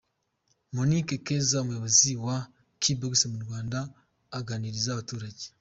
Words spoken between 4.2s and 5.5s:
aganiriza abaturage.